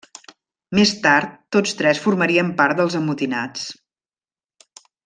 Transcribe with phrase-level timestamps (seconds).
[0.77, 3.71] Més tard tots tres formarien part dels amotinats.